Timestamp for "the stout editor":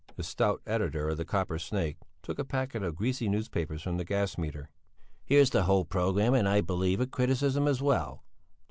0.15-1.09